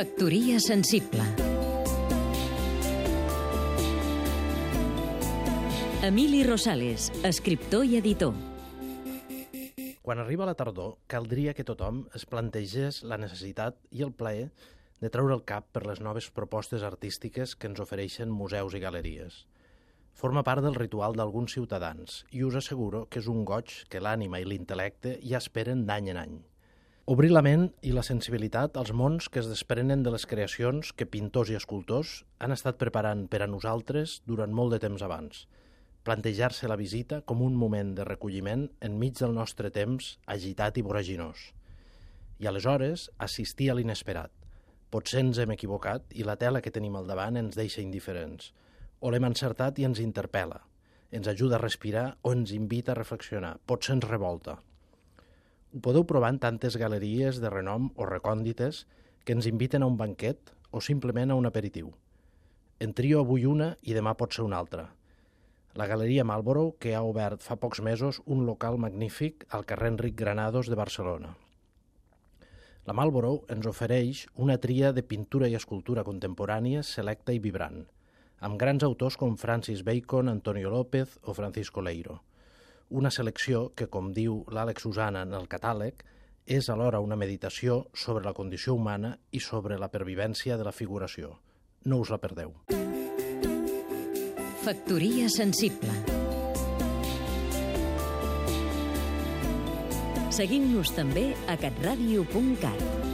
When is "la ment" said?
27.32-27.64